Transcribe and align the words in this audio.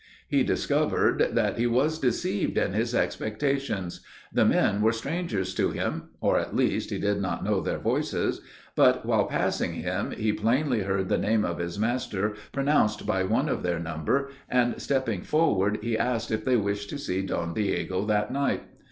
He 0.27 0.41
discovered 0.41 1.19
that 1.33 1.59
he 1.59 1.67
was 1.67 1.99
deceived 1.99 2.57
in 2.57 2.73
his 2.73 2.95
expectations; 2.95 4.01
the 4.33 4.45
men 4.45 4.81
were 4.81 4.91
strangers 4.93 5.53
to 5.53 5.69
him, 5.69 6.05
or, 6.19 6.39
at 6.39 6.55
least, 6.55 6.89
he 6.89 6.97
did 6.97 7.21
not 7.21 7.43
know 7.43 7.61
their 7.61 7.77
voices, 7.77 8.41
but, 8.75 9.05
while 9.05 9.25
passing 9.25 9.73
him, 9.75 10.09
he 10.09 10.33
plainly 10.33 10.81
heard 10.81 11.07
the 11.07 11.19
name 11.19 11.45
of 11.45 11.59
his 11.59 11.77
master 11.77 12.33
pronounced 12.51 13.05
by 13.05 13.21
one 13.21 13.47
of 13.47 13.61
their 13.61 13.77
number, 13.77 14.31
and, 14.49 14.81
stepping 14.81 15.21
forward, 15.21 15.77
he 15.83 15.95
asked 15.99 16.31
if 16.31 16.43
they 16.45 16.57
wished 16.57 16.89
to 16.89 16.97
see 16.97 17.21
Don 17.21 17.53
Diego 17.53 18.03
that 18.07 18.33
night. 18.33 18.63